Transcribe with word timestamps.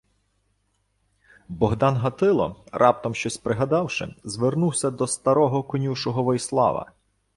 Богдан 1.49 1.95
Гатило, 1.97 2.65
раптом 2.71 3.15
щось 3.15 3.37
пригадавши, 3.37 4.15
звернувся 4.23 4.91
до 4.91 5.07
старого 5.07 5.63
конюшого 5.63 6.23
Войслава: 6.23 6.91